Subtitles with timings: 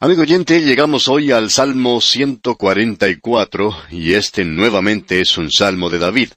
[0.00, 6.28] Amigo oyente, llegamos hoy al Salmo 144 y este nuevamente es un Salmo de David.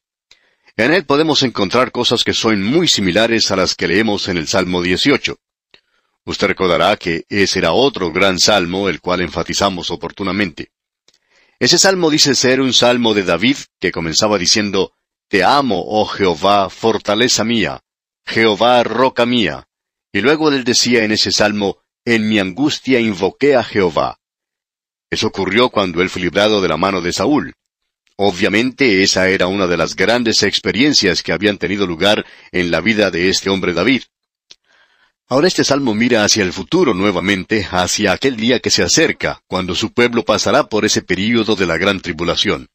[0.76, 4.48] En él podemos encontrar cosas que son muy similares a las que leemos en el
[4.48, 5.38] Salmo 18.
[6.26, 10.72] Usted recordará que ese era otro gran salmo, el cual enfatizamos oportunamente.
[11.60, 14.94] Ese salmo dice ser un salmo de David que comenzaba diciendo,
[15.28, 17.84] Te amo, oh Jehová, fortaleza mía,
[18.26, 19.68] Jehová, roca mía.
[20.12, 24.18] Y luego él decía en ese salmo, En mi angustia invoqué a Jehová.
[25.12, 27.54] Eso ocurrió cuando él fue librado de la mano de Saúl.
[28.16, 33.12] Obviamente esa era una de las grandes experiencias que habían tenido lugar en la vida
[33.12, 34.02] de este hombre David.
[35.28, 39.76] Ahora este salmo mira hacia el futuro nuevamente, hacia aquel día que se acerca, cuando
[39.76, 42.68] su pueblo pasará por ese período de la gran tribulación.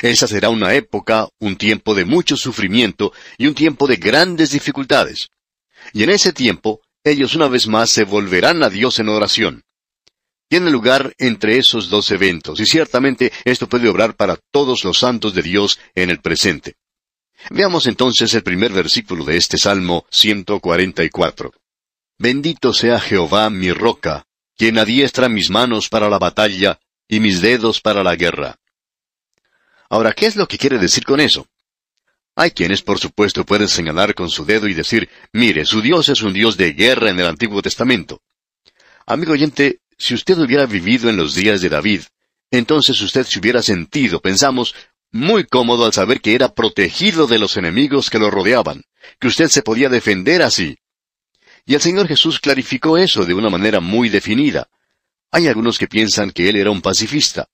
[0.00, 5.28] Esa será una época, un tiempo de mucho sufrimiento y un tiempo de grandes dificultades.
[5.92, 9.64] Y en ese tiempo, ellos una vez más se volverán a Dios en oración
[10.48, 15.34] tiene lugar entre esos dos eventos, y ciertamente esto puede obrar para todos los santos
[15.34, 16.76] de Dios en el presente.
[17.50, 21.52] Veamos entonces el primer versículo de este Salmo 144.
[22.18, 27.80] Bendito sea Jehová mi roca, quien adiestra mis manos para la batalla y mis dedos
[27.80, 28.56] para la guerra.
[29.90, 31.48] Ahora, ¿qué es lo que quiere decir con eso?
[32.36, 36.22] Hay quienes, por supuesto, pueden señalar con su dedo y decir, mire, su Dios es
[36.22, 38.22] un Dios de guerra en el Antiguo Testamento.
[39.06, 42.02] Amigo oyente, si usted hubiera vivido en los días de David,
[42.50, 44.74] entonces usted se hubiera sentido, pensamos,
[45.12, 48.82] muy cómodo al saber que era protegido de los enemigos que lo rodeaban,
[49.20, 50.76] que usted se podía defender así.
[51.64, 54.68] Y el Señor Jesús clarificó eso de una manera muy definida.
[55.30, 57.48] Hay algunos que piensan que Él era un pacifista.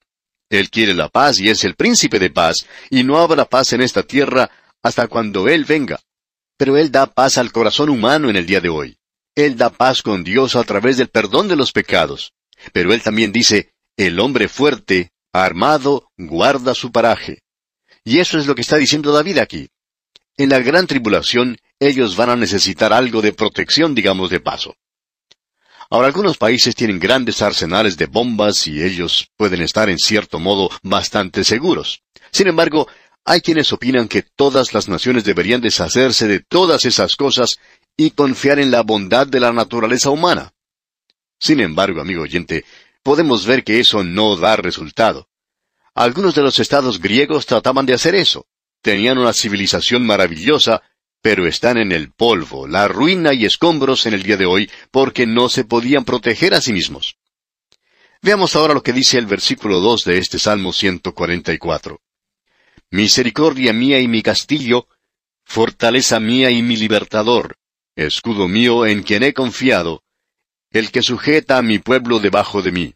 [0.49, 3.81] Él quiere la paz y es el príncipe de paz, y no habrá paz en
[3.81, 4.49] esta tierra
[4.83, 5.99] hasta cuando Él venga.
[6.57, 8.97] Pero Él da paz al corazón humano en el día de hoy.
[9.35, 12.33] Él da paz con Dios a través del perdón de los pecados.
[12.73, 17.41] Pero Él también dice, el hombre fuerte, armado, guarda su paraje.
[18.03, 19.69] Y eso es lo que está diciendo David aquí.
[20.37, 24.75] En la gran tribulación, ellos van a necesitar algo de protección, digamos de paso.
[25.89, 30.69] Ahora, algunos países tienen grandes arsenales de bombas y ellos pueden estar en cierto modo
[30.83, 32.01] bastante seguros.
[32.31, 32.87] Sin embargo,
[33.23, 37.59] hay quienes opinan que todas las naciones deberían deshacerse de todas esas cosas
[37.95, 40.53] y confiar en la bondad de la naturaleza humana.
[41.39, 42.65] Sin embargo, amigo oyente,
[43.03, 45.27] podemos ver que eso no da resultado.
[45.93, 48.47] Algunos de los estados griegos trataban de hacer eso.
[48.81, 50.81] Tenían una civilización maravillosa,
[51.21, 55.27] pero están en el polvo, la ruina y escombros en el día de hoy, porque
[55.27, 57.17] no se podían proteger a sí mismos.
[58.23, 62.01] Veamos ahora lo que dice el versículo 2 de este Salmo 144.
[62.91, 64.89] Misericordia mía y mi castillo,
[65.45, 67.55] fortaleza mía y mi libertador,
[67.95, 70.03] escudo mío en quien he confiado,
[70.71, 72.93] el que sujeta a mi pueblo debajo de mí.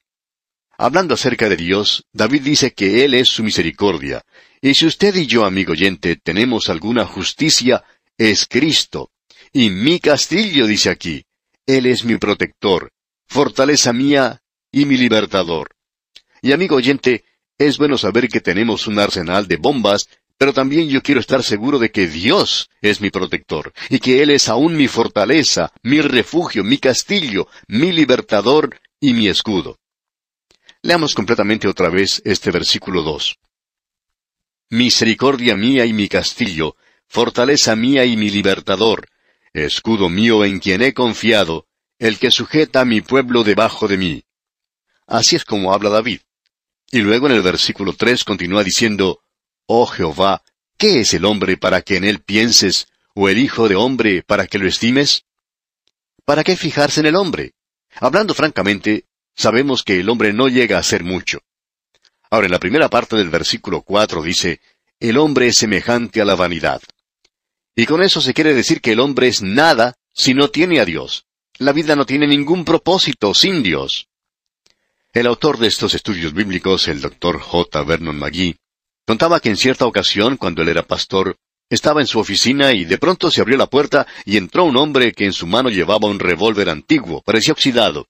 [0.77, 4.21] Hablando acerca de Dios, David dice que Él es su misericordia,
[4.59, 7.85] y si usted y yo, amigo oyente, tenemos alguna justicia,
[8.17, 9.11] es Cristo.
[9.53, 11.23] Y mi castillo, dice aquí,
[11.65, 12.91] Él es mi protector,
[13.27, 14.41] fortaleza mía
[14.73, 15.69] y mi libertador.
[16.41, 17.23] Y amigo oyente,
[17.57, 20.07] es bueno saber que tenemos un arsenal de bombas
[20.37, 24.31] pero también yo quiero estar seguro de que Dios es mi protector, y que Él
[24.31, 29.79] es aún mi fortaleza, mi refugio, mi castillo, mi libertador y mi escudo.
[30.81, 33.39] Leamos completamente otra vez este versículo 2.
[34.71, 36.75] Misericordia mía y mi castillo,
[37.07, 39.07] fortaleza mía y mi libertador,
[39.53, 41.65] escudo mío en quien he confiado,
[41.97, 44.23] el que sujeta a mi pueblo debajo de mí.
[45.07, 46.19] Así es como habla David.
[46.95, 49.19] Y luego en el versículo 3 continúa diciendo,
[49.65, 50.41] Oh Jehová,
[50.77, 54.47] ¿qué es el hombre para que en él pienses, o el hijo de hombre para
[54.47, 55.25] que lo estimes?
[56.23, 57.51] ¿Para qué fijarse en el hombre?
[57.99, 61.39] Hablando francamente, sabemos que el hombre no llega a ser mucho.
[62.29, 64.61] Ahora, en la primera parte del versículo cuatro dice,
[64.97, 66.81] el hombre es semejante a la vanidad.
[67.75, 70.85] Y con eso se quiere decir que el hombre es nada si no tiene a
[70.85, 71.25] Dios.
[71.57, 74.07] La vida no tiene ningún propósito sin Dios.
[75.15, 77.83] El autor de estos estudios bíblicos, el doctor J.
[77.83, 78.57] Vernon McGee,
[79.07, 81.37] Contaba que en cierta ocasión, cuando él era pastor,
[81.69, 85.13] estaba en su oficina y de pronto se abrió la puerta y entró un hombre
[85.13, 88.09] que en su mano llevaba un revólver antiguo, parecía oxidado.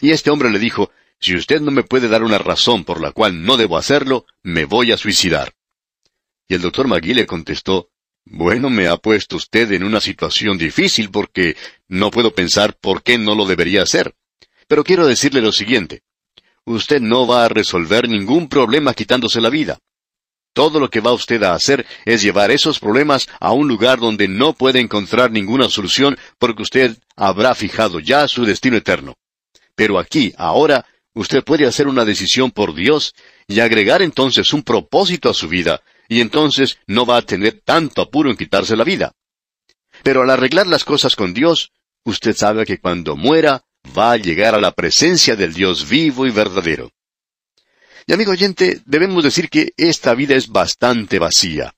[0.00, 3.10] Y este hombre le dijo, si usted no me puede dar una razón por la
[3.10, 5.54] cual no debo hacerlo, me voy a suicidar.
[6.46, 7.88] Y el doctor Magui le contestó,
[8.26, 11.56] bueno, me ha puesto usted en una situación difícil porque
[11.88, 14.14] no puedo pensar por qué no lo debería hacer.
[14.68, 16.04] Pero quiero decirle lo siguiente.
[16.66, 19.78] Usted no va a resolver ningún problema quitándose la vida.
[20.52, 24.28] Todo lo que va usted a hacer es llevar esos problemas a un lugar donde
[24.28, 29.14] no puede encontrar ninguna solución porque usted habrá fijado ya su destino eterno.
[29.74, 33.14] Pero aquí, ahora, Usted puede hacer una decisión por Dios
[33.46, 38.02] y agregar entonces un propósito a su vida, y entonces no va a tener tanto
[38.02, 39.12] apuro en quitarse la vida.
[40.02, 41.72] Pero al arreglar las cosas con Dios,
[42.04, 43.64] usted sabe que cuando muera
[43.96, 46.90] va a llegar a la presencia del Dios vivo y verdadero.
[48.06, 51.74] Y amigo oyente, debemos decir que esta vida es bastante vacía.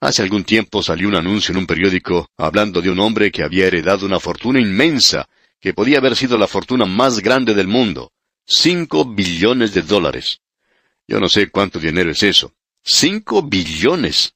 [0.00, 3.66] Hace algún tiempo salió un anuncio en un periódico hablando de un hombre que había
[3.66, 5.28] heredado una fortuna inmensa,
[5.60, 8.12] que podía haber sido la fortuna más grande del mundo.
[8.44, 10.40] Cinco billones de dólares.
[11.06, 12.52] Yo no sé cuánto dinero es eso.
[12.82, 14.34] Cinco billones.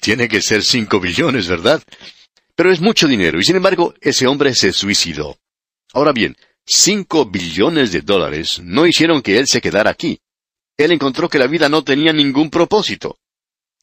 [0.00, 1.82] Tiene que ser cinco billones, ¿verdad?
[2.54, 5.38] Pero es mucho dinero, y sin embargo, ese hombre se suicidó.
[5.92, 6.36] Ahora bien,
[6.66, 10.20] cinco billones de dólares no hicieron que él se quedara aquí.
[10.76, 13.18] Él encontró que la vida no tenía ningún propósito.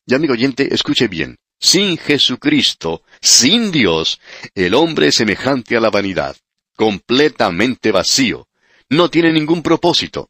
[0.06, 1.38] Y amigo oyente, escuche bien.
[1.60, 4.20] Sin Jesucristo, sin Dios,
[4.54, 6.36] el hombre es semejante a la vanidad,
[6.76, 8.48] completamente vacío.
[8.90, 10.30] No tiene ningún propósito.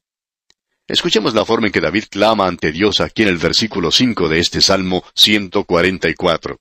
[0.88, 4.40] Escuchemos la forma en que David clama ante Dios aquí en el versículo 5 de
[4.40, 6.60] este Salmo 144.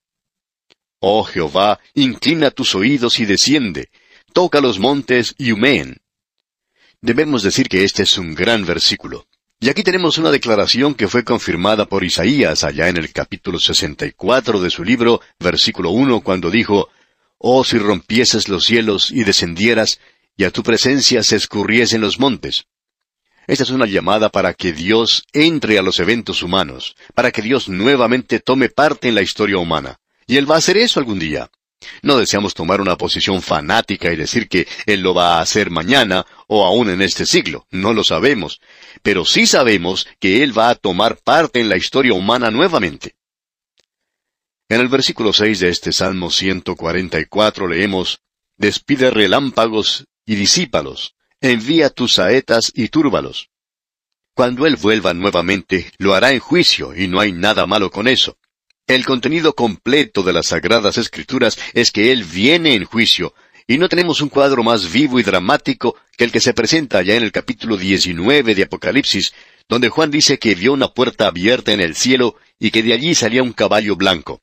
[1.00, 3.90] Oh Jehová, inclina tus oídos y desciende,
[4.34, 6.02] toca los montes y humeen.
[7.00, 9.26] Debemos decir que este es un gran versículo.
[9.60, 14.60] Y aquí tenemos una declaración que fue confirmada por Isaías allá en el capítulo 64
[14.60, 16.88] de su libro, versículo 1, cuando dijo,
[17.38, 20.00] Oh si rompieses los cielos y descendieras,
[20.36, 22.66] y a tu presencia se escurriesen los montes.
[23.46, 27.68] Esta es una llamada para que Dios entre a los eventos humanos, para que Dios
[27.68, 30.00] nuevamente tome parte en la historia humana.
[30.26, 31.50] Y Él va a hacer eso algún día.
[32.02, 36.26] No deseamos tomar una posición fanática y decir que Él lo va a hacer mañana
[36.46, 37.66] o aún en este siglo.
[37.70, 38.60] No lo sabemos.
[39.02, 43.16] Pero sí sabemos que Él va a tomar parte en la historia humana nuevamente.
[44.68, 48.20] En el versículo 6 de este Salmo 144 leemos,
[48.56, 53.50] Despide relámpagos y disípalos, envía tus saetas y túrbalos.
[54.34, 58.36] Cuando Él vuelva nuevamente, lo hará en juicio, y no hay nada malo con eso.
[58.86, 63.32] El contenido completo de las Sagradas Escrituras es que Él viene en juicio,
[63.66, 67.14] y no tenemos un cuadro más vivo y dramático que el que se presenta ya
[67.14, 69.32] en el capítulo 19 de Apocalipsis,
[69.70, 73.14] donde Juan dice que vio una puerta abierta en el cielo y que de allí
[73.14, 74.42] salía un caballo blanco.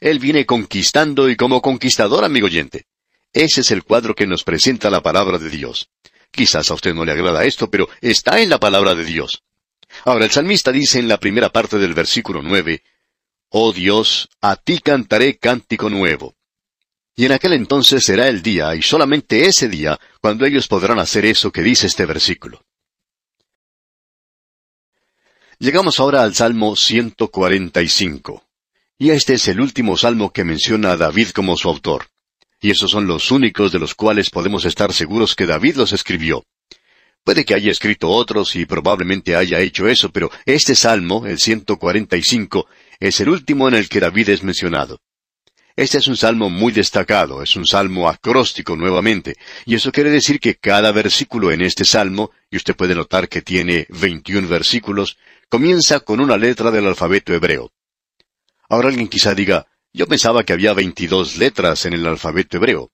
[0.00, 2.86] Él viene conquistando y como conquistador, amigo oyente.
[3.34, 5.90] Ese es el cuadro que nos presenta la palabra de Dios.
[6.30, 9.42] Quizás a usted no le agrada esto, pero está en la palabra de Dios.
[10.06, 12.82] Ahora el salmista dice en la primera parte del versículo nueve,
[13.56, 16.34] Oh Dios, a ti cantaré cántico nuevo.
[17.14, 21.24] Y en aquel entonces será el día, y solamente ese día, cuando ellos podrán hacer
[21.24, 22.64] eso que dice este versículo.
[25.60, 28.44] Llegamos ahora al Salmo 145.
[28.98, 32.08] Y este es el último salmo que menciona a David como su autor
[32.64, 36.46] y esos son los únicos de los cuales podemos estar seguros que David los escribió.
[37.22, 42.66] Puede que haya escrito otros y probablemente haya hecho eso, pero este salmo, el 145,
[43.00, 45.00] es el último en el que David es mencionado.
[45.76, 49.34] Este es un salmo muy destacado, es un salmo acróstico nuevamente,
[49.66, 53.42] y eso quiere decir que cada versículo en este salmo, y usted puede notar que
[53.42, 55.16] tiene 21 versículos,
[55.48, 57.72] comienza con una letra del alfabeto hebreo.
[58.68, 62.92] Ahora alguien quizá diga, yo pensaba que había veintidós letras en el alfabeto hebreo.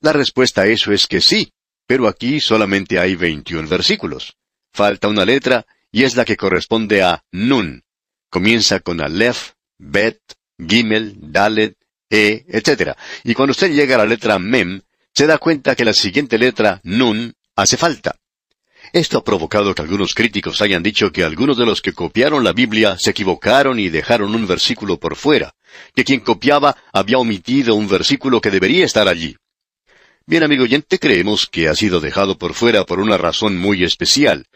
[0.00, 1.52] La respuesta a eso es que sí,
[1.86, 4.36] pero aquí solamente hay veintiún versículos.
[4.72, 7.83] Falta una letra y es la que corresponde a Nun.
[8.34, 10.18] Comienza con Aleph, Bet,
[10.58, 11.76] Gimel, Dalet,
[12.10, 12.96] E, etc.
[13.22, 14.80] Y cuando usted llega a la letra Mem,
[15.14, 18.16] se da cuenta que la siguiente letra, Nun, hace falta.
[18.92, 22.52] Esto ha provocado que algunos críticos hayan dicho que algunos de los que copiaron la
[22.52, 25.54] Biblia se equivocaron y dejaron un versículo por fuera,
[25.94, 29.36] que quien copiaba había omitido un versículo que debería estar allí.
[30.26, 34.48] Bien, amigo oyente, creemos que ha sido dejado por fuera por una razón muy especial,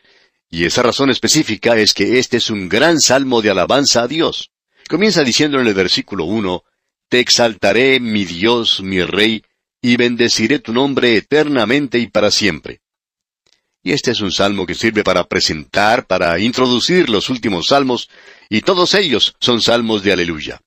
[0.51, 4.51] y esa razón específica es que este es un gran salmo de alabanza a Dios.
[4.89, 6.65] Comienza diciendo en el versículo uno,
[7.09, 9.43] Te exaltaré, mi Dios, mi Rey,
[9.83, 12.81] y bendeciré tu nombre eternamente y para siempre.
[13.83, 18.09] Y este es un salmo que sirve para presentar, para introducir los últimos salmos,
[18.49, 20.61] y todos ellos son salmos de aleluya.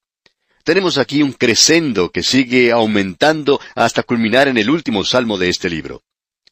[0.63, 5.69] Tenemos aquí un crescendo que sigue aumentando hasta culminar en el último salmo de este
[5.69, 6.03] libro.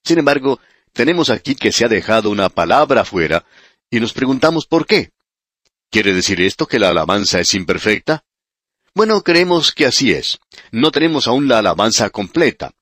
[0.03, 0.59] Sin embargo,
[1.00, 3.46] tenemos aquí que se ha dejado una palabra fuera,
[3.89, 5.12] y nos preguntamos por qué.
[5.89, 8.25] ¿Quiere decir esto que la alabanza es imperfecta?
[8.94, 10.39] Bueno, creemos que así es.
[10.74, 12.74] No tenemos aún la alabanza completa.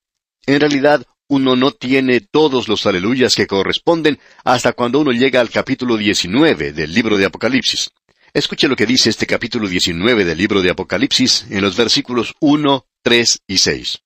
[0.47, 5.51] En realidad, uno no tiene todos los aleluyas que corresponden hasta cuando uno llega al
[5.51, 7.91] capítulo 19 del libro de Apocalipsis.
[8.33, 12.83] Escuche lo que dice este capítulo 19 del libro de Apocalipsis en los versículos 1,
[13.03, 14.01] 3 y 6.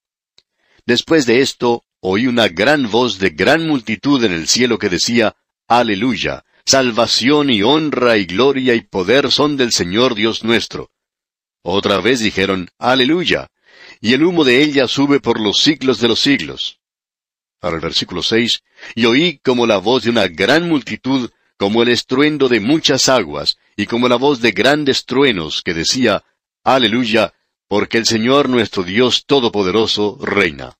[0.86, 5.36] Después de esto, oí una gran voz de gran multitud en el cielo que decía,
[5.67, 10.89] Aleluya, salvación y honra y gloria y poder son del Señor Dios nuestro.
[11.62, 13.50] Otra vez dijeron, Aleluya,
[14.01, 16.79] y el humo de ella sube por los siglos de los siglos.
[17.60, 18.63] Para el versículo seis,
[18.96, 23.58] y oí como la voz de una gran multitud, como el estruendo de muchas aguas,
[23.75, 26.24] y como la voz de grandes truenos, que decía,
[26.63, 27.34] Aleluya,
[27.67, 30.75] porque el Señor nuestro Dios Todopoderoso reina.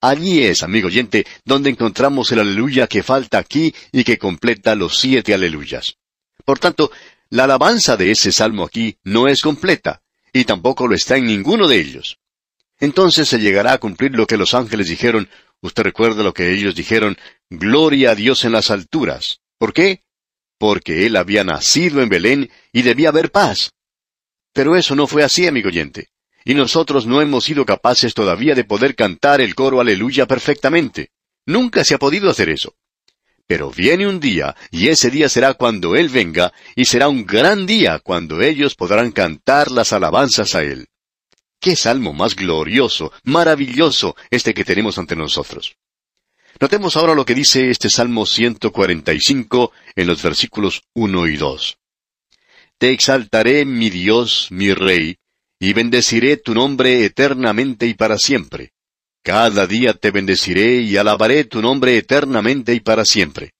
[0.00, 4.98] Allí es, amigo oyente, donde encontramos el aleluya que falta aquí y que completa los
[4.98, 5.96] siete aleluyas.
[6.44, 6.92] Por tanto,
[7.30, 10.02] la alabanza de ese salmo aquí no es completa,
[10.32, 12.18] y tampoco lo está en ninguno de ellos.
[12.78, 15.28] Entonces se llegará a cumplir lo que los ángeles dijeron,
[15.60, 17.18] usted recuerda lo que ellos dijeron,
[17.50, 19.40] Gloria a Dios en las alturas.
[19.58, 20.04] ¿Por qué?
[20.58, 23.72] Porque él había nacido en Belén y debía haber paz.
[24.52, 26.10] Pero eso no fue así, amigo oyente.
[26.48, 31.10] Y nosotros no hemos sido capaces todavía de poder cantar el coro aleluya perfectamente.
[31.44, 32.74] Nunca se ha podido hacer eso.
[33.46, 37.66] Pero viene un día, y ese día será cuando Él venga, y será un gran
[37.66, 40.86] día cuando ellos podrán cantar las alabanzas a Él.
[41.60, 45.76] Qué salmo más glorioso, maravilloso este que tenemos ante nosotros.
[46.58, 51.78] Notemos ahora lo que dice este Salmo 145 en los versículos 1 y 2.
[52.78, 55.17] Te exaltaré, mi Dios, mi Rey,
[55.58, 58.72] y bendeciré tu nombre eternamente y para siempre.
[59.22, 63.54] Cada día te bendeciré y alabaré tu nombre eternamente y para siempre.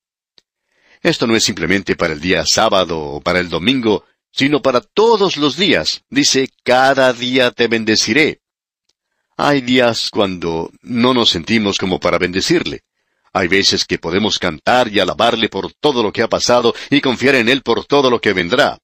[1.02, 5.36] Esto no es simplemente para el día sábado o para el domingo, sino para todos
[5.36, 6.02] los días.
[6.08, 8.40] Dice, cada día te bendeciré.
[9.36, 12.82] Hay días cuando no nos sentimos como para bendecirle.
[13.32, 17.36] Hay veces que podemos cantar y alabarle por todo lo que ha pasado y confiar
[17.36, 18.78] en Él por todo lo que vendrá.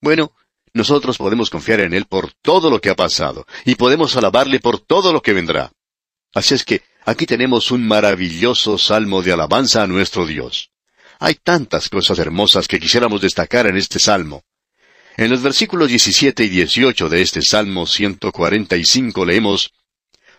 [0.00, 0.32] Bueno,
[0.72, 4.78] nosotros podemos confiar en Él por todo lo que ha pasado y podemos alabarle por
[4.80, 5.72] todo lo que vendrá.
[6.34, 10.70] Así es que aquí tenemos un maravilloso salmo de alabanza a nuestro Dios.
[11.18, 14.42] Hay tantas cosas hermosas que quisiéramos destacar en este salmo.
[15.16, 19.72] En los versículos 17 y 18 de este Salmo 145 leemos,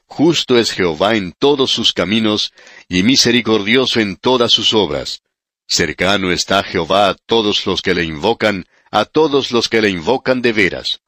[0.08, 2.52] Justo es Jehová en todos sus caminos,
[2.90, 5.22] y misericordioso en todas sus obras.
[5.68, 10.42] Cercano está Jehová a todos los que le invocan, a todos los que le invocan
[10.42, 11.00] de veras.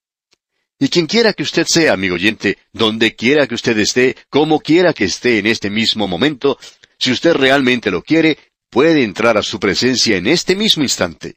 [0.79, 4.93] Y quien quiera que usted sea, amigo oyente, donde quiera que usted esté, como quiera
[4.93, 6.57] que esté en este mismo momento,
[6.97, 8.37] si usted realmente lo quiere,
[8.69, 11.35] puede entrar a su presencia en este mismo instante.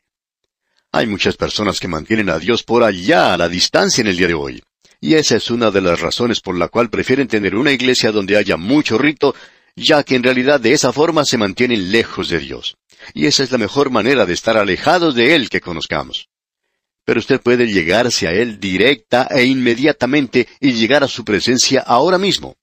[0.92, 4.28] Hay muchas personas que mantienen a Dios por allá a la distancia en el día
[4.28, 4.62] de hoy.
[5.00, 8.36] Y esa es una de las razones por la cual prefieren tener una iglesia donde
[8.36, 9.34] haya mucho rito,
[9.74, 12.76] ya que en realidad de esa forma se mantienen lejos de Dios.
[13.12, 16.28] Y esa es la mejor manera de estar alejados de Él que conozcamos
[17.06, 22.18] pero usted puede llegarse a Él directa e inmediatamente y llegar a su presencia ahora
[22.18, 22.56] mismo.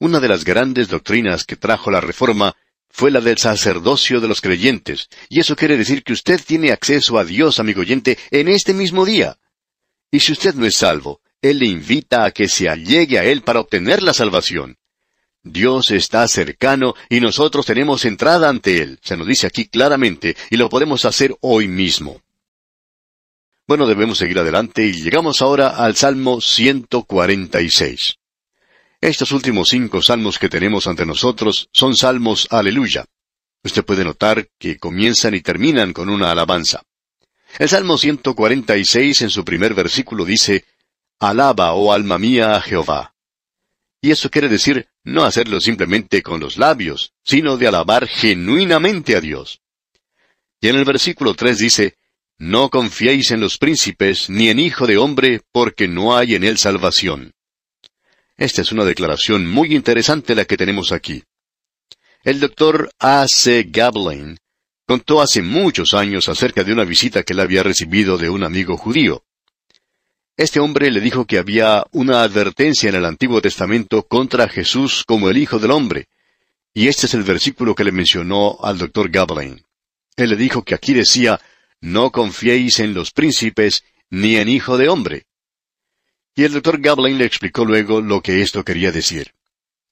[0.00, 2.56] Una de las grandes doctrinas que trajo la Reforma
[2.90, 7.16] fue la del sacerdocio de los creyentes, y eso quiere decir que usted tiene acceso
[7.16, 9.38] a Dios, amigo oyente, en este mismo día.
[10.10, 13.42] Y si usted no es salvo, Él le invita a que se allegue a Él
[13.42, 14.78] para obtener la salvación.
[15.44, 20.56] Dios está cercano y nosotros tenemos entrada ante Él, se nos dice aquí claramente, y
[20.56, 22.20] lo podemos hacer hoy mismo.
[23.68, 28.16] Bueno, debemos seguir adelante y llegamos ahora al Salmo 146.
[28.98, 33.04] Estos últimos cinco salmos que tenemos ante nosotros son salmos aleluya.
[33.62, 36.80] Usted puede notar que comienzan y terminan con una alabanza.
[37.58, 40.64] El Salmo 146 en su primer versículo dice,
[41.18, 43.14] Alaba, oh alma mía, a Jehová.
[44.00, 49.20] Y eso quiere decir no hacerlo simplemente con los labios, sino de alabar genuinamente a
[49.20, 49.60] Dios.
[50.58, 51.97] Y en el versículo 3 dice,
[52.38, 56.56] no confiéis en los príncipes, ni en hijo de hombre, porque no hay en él
[56.56, 57.32] salvación.
[58.36, 61.24] Esta es una declaración muy interesante la que tenemos aquí.
[62.22, 63.26] El doctor A.
[63.26, 63.66] C.
[63.68, 64.38] Gablin
[64.86, 68.76] contó hace muchos años acerca de una visita que él había recibido de un amigo
[68.76, 69.24] judío.
[70.36, 75.28] Este hombre le dijo que había una advertencia en el Antiguo Testamento contra Jesús como
[75.28, 76.06] el Hijo del Hombre,
[76.72, 79.64] y este es el versículo que le mencionó al doctor Gablin.
[80.16, 81.40] Él le dijo que aquí decía,
[81.80, 85.26] no confiéis en los príncipes, ni en hijo de hombre.
[86.34, 89.32] Y el doctor Gablin le explicó luego lo que esto quería decir.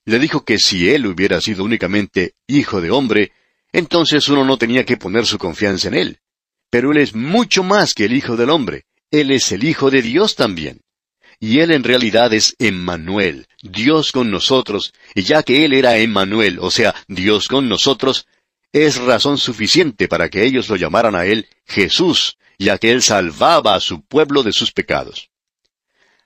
[0.04, 3.32] Le dijo que si él hubiera sido únicamente hijo de hombre,
[3.72, 6.18] entonces uno no tenía que poner su confianza en él.
[6.70, 8.84] Pero él es mucho más que el hijo del hombre.
[9.10, 10.80] Él es el hijo de Dios también.
[11.38, 16.58] Y él en realidad es Emmanuel, Dios con nosotros, y ya que él era Emmanuel,
[16.60, 18.26] o sea, Dios con nosotros,
[18.84, 23.74] es razón suficiente para que ellos lo llamaran a él Jesús, ya que él salvaba
[23.74, 25.30] a su pueblo de sus pecados.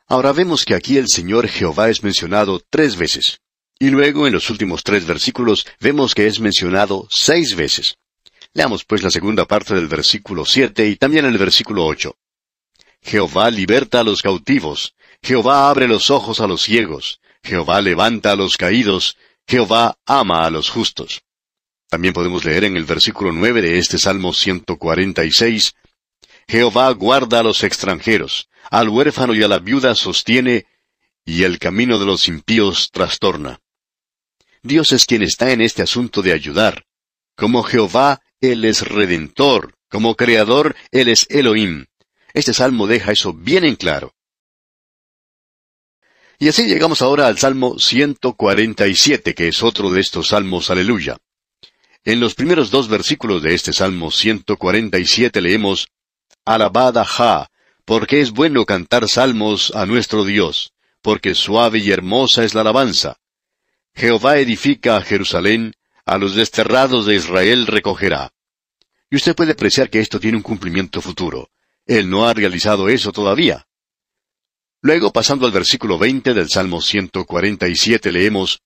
[0.06, 3.40] Ahora vemos que aquí el Señor Jehová es mencionado tres veces.
[3.78, 7.96] Y luego en los últimos tres versículos vemos que es mencionado seis veces.
[8.52, 12.16] Leamos pues la segunda parte del versículo siete y también el versículo ocho.
[13.00, 18.36] Jehová liberta a los cautivos, Jehová abre los ojos a los ciegos, Jehová levanta a
[18.36, 19.16] los caídos,
[19.46, 21.22] Jehová ama a los justos.
[21.90, 25.74] También podemos leer en el versículo nueve de este Salmo 146,
[26.46, 30.66] Jehová guarda a los extranjeros, al huérfano y a la viuda sostiene,
[31.24, 33.58] y el camino de los impíos trastorna.
[34.62, 36.86] Dios es quien está en este asunto de ayudar.
[37.34, 41.86] Como Jehová, Él es redentor, como creador, Él es Elohim.
[42.34, 44.14] Este salmo deja eso bien en claro.
[46.38, 51.18] Y así llegamos ahora al Salmo 147, que es otro de estos salmos, aleluya.
[52.04, 55.88] En los primeros dos versículos de este Salmo 147 leemos,
[56.46, 57.48] Alabad a Jah,
[57.84, 63.18] porque es bueno cantar salmos a nuestro Dios, porque suave y hermosa es la alabanza.
[63.94, 65.74] Jehová edifica a Jerusalén,
[66.06, 68.32] a los desterrados de Israel recogerá.
[69.10, 71.50] Y usted puede apreciar que esto tiene un cumplimiento futuro.
[71.84, 73.66] Él no ha realizado eso todavía.
[74.80, 78.62] Luego, pasando al versículo 20 del Salmo 147, leemos,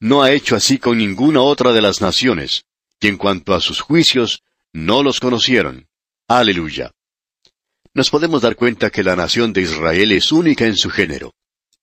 [0.00, 2.66] No ha hecho así con ninguna otra de las naciones,
[3.00, 5.88] y en cuanto a sus juicios, no los conocieron.
[6.28, 6.92] Aleluya.
[7.94, 11.34] Nos podemos dar cuenta que la nación de Israel es única en su género.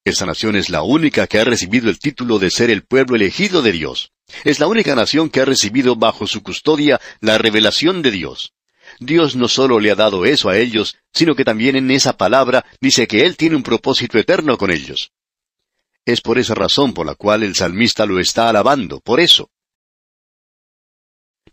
[0.05, 3.63] Esa nación es la única que ha recibido el título de ser el pueblo elegido
[3.63, 4.11] de Dios.
[4.43, 8.53] Es la única nación que ha recibido bajo su custodia la revelación de Dios.
[8.99, 12.63] Dios no solo le ha dado eso a ellos, sino que también en esa palabra
[12.79, 15.11] dice que Él tiene un propósito eterno con ellos.
[16.05, 19.49] Es por esa razón por la cual el salmista lo está alabando, por eso.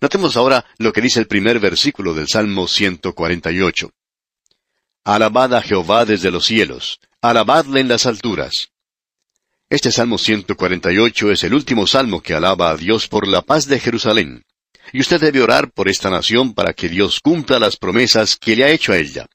[0.00, 3.90] Notemos ahora lo que dice el primer versículo del Salmo 148.
[5.04, 8.70] Alabad a Jehová desde los cielos, alabadle en las alturas.
[9.68, 13.78] Este Salmo 148 es el último salmo que alaba a Dios por la paz de
[13.78, 14.44] Jerusalén.
[14.92, 18.64] Y usted debe orar por esta nación para que Dios cumpla las promesas que le
[18.64, 19.26] ha hecho a ella.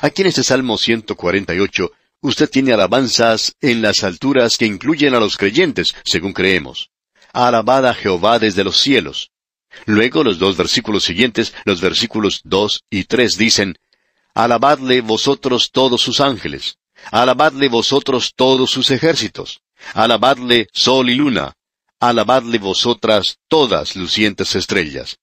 [0.00, 1.92] Aquí en este Salmo 148,
[2.26, 6.90] usted tiene alabanzas en las alturas que incluyen a los creyentes, según creemos.
[7.32, 9.30] Alabad a Jehová desde los cielos.
[9.84, 13.78] Luego los dos versículos siguientes, los versículos dos y tres dicen,
[14.34, 16.78] Alabadle vosotros todos sus ángeles.
[17.10, 19.60] Alabadle vosotros todos sus ejércitos.
[19.94, 21.56] Alabadle sol y luna
[22.00, 25.18] alabadle vosotras todas lucientes estrellas.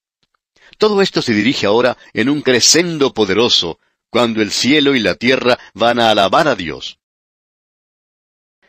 [0.78, 3.80] Todo esto se dirige ahora en un crescendo poderoso,
[4.14, 7.00] cuando el cielo y la tierra van a alabar a Dios.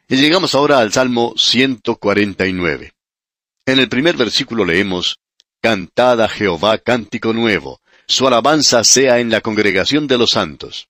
[0.09, 2.93] Y llegamos ahora al Salmo 149.
[3.67, 5.21] En el primer versículo leemos,
[5.61, 10.89] Cantad a Jehová cántico nuevo, su alabanza sea en la congregación de los santos.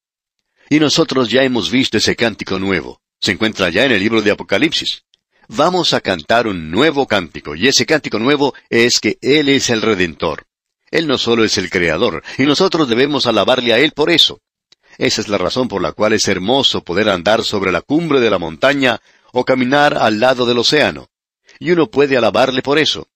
[0.71, 3.03] Y nosotros ya hemos visto ese cántico nuevo.
[3.21, 5.05] Se encuentra ya en el libro de Apocalipsis
[5.49, 9.83] vamos a cantar un nuevo cántico, y ese cántico nuevo es que Él es el
[9.83, 10.47] Redentor.
[10.90, 14.40] Él no solo es el Creador, y nosotros debemos alabarle a Él por eso.
[14.98, 18.30] Esa es la razón por la cual es hermoso poder andar sobre la cumbre de
[18.30, 19.00] la montaña
[19.33, 21.09] o caminar al lado del océano.
[21.59, 23.09] Y uno puede alabarle por eso.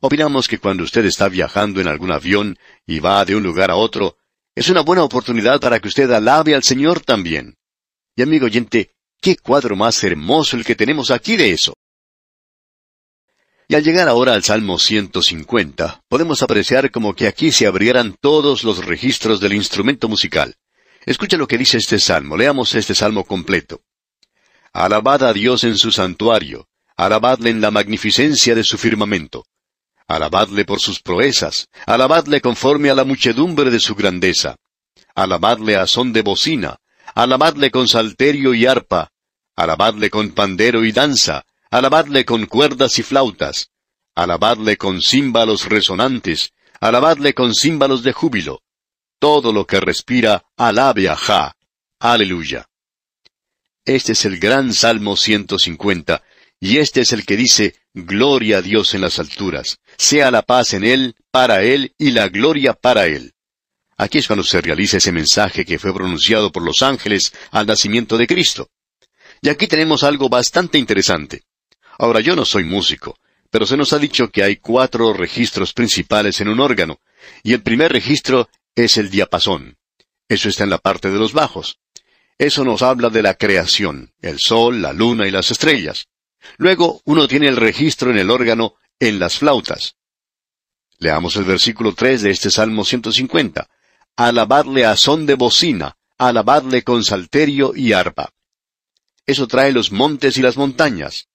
[0.00, 3.76] Opinamos que cuando usted está viajando en algún avión y va de un lugar a
[3.76, 4.16] otro,
[4.54, 7.56] es una buena oportunidad para que usted alabe al Señor también.
[8.14, 11.74] Y amigo oyente, Qué cuadro más hermoso el que tenemos aquí de eso.
[13.66, 18.64] Y al llegar ahora al Salmo 150, podemos apreciar como que aquí se abrieran todos
[18.64, 20.54] los registros del instrumento musical.
[21.08, 23.80] Escucha lo que dice este salmo, leamos este salmo completo.
[24.74, 26.68] Alabad a Dios en su santuario,
[26.98, 29.46] alabadle en la magnificencia de su firmamento.
[30.06, 34.56] Alabadle por sus proezas, alabadle conforme a la muchedumbre de su grandeza.
[35.14, 36.76] Alabadle a son de bocina,
[37.14, 39.10] alabadle con salterio y arpa,
[39.56, 43.70] alabadle con pandero y danza, alabadle con cuerdas y flautas,
[44.14, 48.60] alabadle con címbalos resonantes, alabadle con címbalos de júbilo.
[49.18, 51.56] Todo lo que respira, alabe a Jah.
[51.98, 52.68] Aleluya.
[53.84, 56.22] Este es el gran Salmo 150,
[56.60, 60.74] y este es el que dice, Gloria a Dios en las alturas, sea la paz
[60.74, 63.32] en Él, para Él, y la gloria para Él.
[63.96, 68.16] Aquí es cuando se realiza ese mensaje que fue pronunciado por los ángeles al nacimiento
[68.16, 68.70] de Cristo.
[69.40, 71.42] Y aquí tenemos algo bastante interesante.
[71.98, 73.18] Ahora yo no soy músico,
[73.50, 77.00] pero se nos ha dicho que hay cuatro registros principales en un órgano,
[77.42, 78.48] y el primer registro
[78.84, 79.78] es el diapasón.
[80.28, 81.78] Eso está en la parte de los bajos.
[82.38, 86.06] Eso nos habla de la creación, el sol, la luna y las estrellas.
[86.56, 89.96] Luego uno tiene el registro en el órgano en las flautas.
[90.98, 93.68] Leamos el versículo 3 de este Salmo 150
[94.18, 98.32] alabadle a son de bocina, alabadle con salterio y arpa.
[99.24, 101.28] Eso trae los montes y las montañas.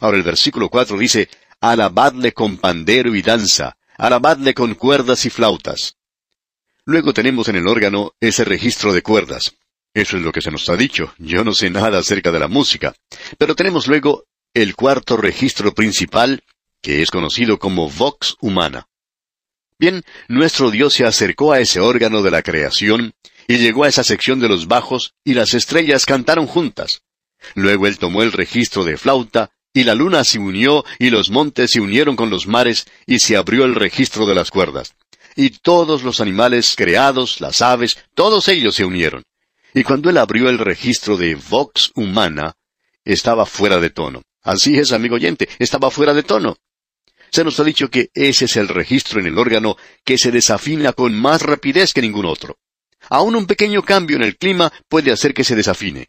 [0.00, 1.30] Ahora el versículo cuatro dice,
[1.60, 5.96] Alabadle con pandero y danza, alabadle con cuerdas y flautas.
[6.86, 9.56] Luego tenemos en el órgano ese registro de cuerdas.
[9.92, 11.12] Eso es lo que se nos ha dicho.
[11.18, 12.94] Yo no sé nada acerca de la música.
[13.38, 16.44] Pero tenemos luego el cuarto registro principal,
[16.80, 18.86] que es conocido como vox humana.
[19.78, 23.14] Bien, nuestro Dios se acercó a ese órgano de la creación
[23.48, 27.02] y llegó a esa sección de los bajos y las estrellas cantaron juntas.
[27.54, 31.72] Luego él tomó el registro de flauta y la luna se unió y los montes
[31.72, 34.94] se unieron con los mares y se abrió el registro de las cuerdas.
[35.36, 39.22] Y todos los animales creados, las aves, todos ellos se unieron.
[39.74, 42.56] Y cuando él abrió el registro de vox humana,
[43.04, 44.22] estaba fuera de tono.
[44.42, 46.56] Así es, amigo oyente, estaba fuera de tono.
[47.30, 50.94] Se nos ha dicho que ese es el registro en el órgano que se desafina
[50.94, 52.56] con más rapidez que ningún otro.
[53.10, 56.08] Aún un pequeño cambio en el clima puede hacer que se desafine.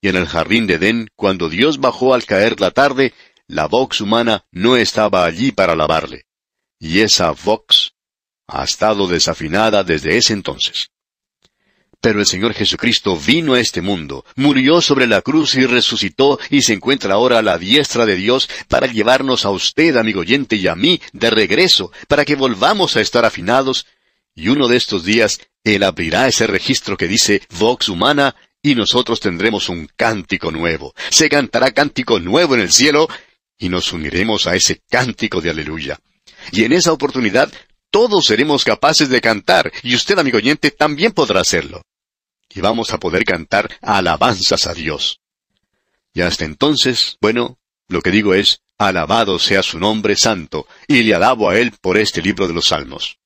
[0.00, 3.14] Y en el jardín de Edén, cuando Dios bajó al caer la tarde,
[3.46, 6.26] la vox humana no estaba allí para alabarle.
[6.78, 7.91] Y esa vox
[8.52, 10.90] ha estado desafinada desde ese entonces.
[12.00, 16.62] Pero el Señor Jesucristo vino a este mundo, murió sobre la cruz y resucitó y
[16.62, 20.66] se encuentra ahora a la diestra de Dios para llevarnos a usted, amigo oyente, y
[20.66, 23.86] a mí de regreso, para que volvamos a estar afinados,
[24.34, 29.20] y uno de estos días Él abrirá ese registro que dice Vox Humana y nosotros
[29.20, 30.94] tendremos un cántico nuevo.
[31.10, 33.08] Se cantará cántico nuevo en el cielo
[33.58, 36.00] y nos uniremos a ese cántico de aleluya.
[36.50, 37.52] Y en esa oportunidad
[37.92, 41.82] todos seremos capaces de cantar, y usted, amigo oyente, también podrá hacerlo
[42.54, 45.20] y vamos a poder cantar alabanzas a Dios.
[46.14, 51.14] Y hasta entonces, bueno, lo que digo es, alabado sea su nombre santo, y le
[51.14, 53.18] alabo a Él por este libro de los Salmos.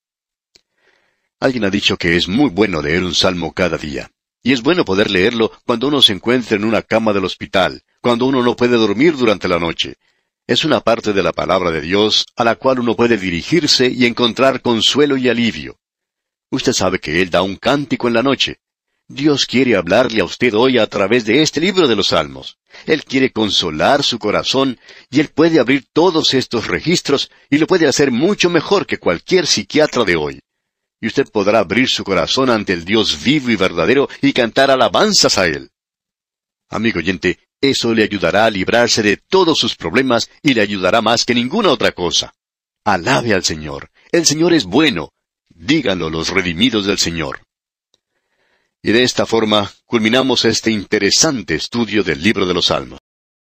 [1.40, 4.10] Alguien ha dicho que es muy bueno leer un salmo cada día.
[4.42, 8.26] Y es bueno poder leerlo cuando uno se encuentra en una cama del hospital, cuando
[8.26, 9.96] uno no puede dormir durante la noche.
[10.46, 14.06] Es una parte de la palabra de Dios a la cual uno puede dirigirse y
[14.06, 15.78] encontrar consuelo y alivio.
[16.50, 18.60] Usted sabe que Él da un cántico en la noche,
[19.08, 22.58] Dios quiere hablarle a usted hoy a través de este libro de los Salmos.
[22.86, 24.80] Él quiere consolar su corazón
[25.10, 29.46] y Él puede abrir todos estos registros y lo puede hacer mucho mejor que cualquier
[29.46, 30.40] psiquiatra de hoy.
[31.00, 35.38] Y usted podrá abrir su corazón ante el Dios vivo y verdadero y cantar alabanzas
[35.38, 35.70] a Él.
[36.68, 41.24] Amigo oyente, eso le ayudará a librarse de todos sus problemas y le ayudará más
[41.24, 42.34] que ninguna otra cosa.
[42.84, 43.90] Alabe al Señor.
[44.12, 45.12] El Señor es bueno.
[45.48, 47.40] Díganlo los redimidos del Señor.
[48.82, 53.00] Y de esta forma culminamos este interesante estudio del libro de los Salmos.